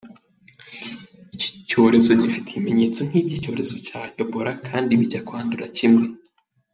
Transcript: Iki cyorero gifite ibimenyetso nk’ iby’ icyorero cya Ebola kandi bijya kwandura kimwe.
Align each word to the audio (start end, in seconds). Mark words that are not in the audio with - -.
Iki 1.33 1.49
cyorero 1.69 2.13
gifite 2.21 2.47
ibimenyetso 2.51 2.99
nk’ 3.07 3.13
iby’ 3.19 3.31
icyorero 3.37 3.75
cya 3.87 4.01
Ebola 4.21 4.51
kandi 4.67 4.91
bijya 4.99 5.21
kwandura 5.27 5.65
kimwe. 5.77 6.05